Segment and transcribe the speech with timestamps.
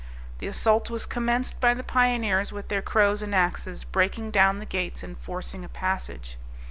[0.39, 4.65] The assault was commenced by the pioneers, with their crows and axes, breaking down the
[4.65, 6.37] gates and forcing a passage.